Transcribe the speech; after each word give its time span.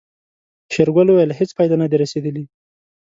شېرګل 0.73 1.07
وويل 1.09 1.31
هيڅ 1.39 1.49
پای 1.57 1.67
ته 1.71 1.75
نه 1.81 1.87
دي 1.91 1.97
رسېدلي. 2.03 2.43